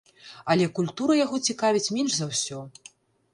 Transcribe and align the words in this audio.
Але 0.53 0.65
культура 0.79 1.17
яго 1.25 1.41
цікавіць 1.51 1.93
менш 1.99 2.17
за 2.21 2.25
ўсё. 2.31 2.59